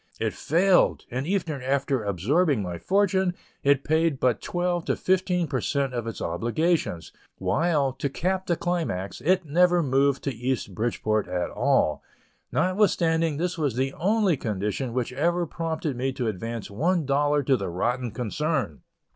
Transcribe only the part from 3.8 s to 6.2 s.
paid but from twelve to fifteen per cent of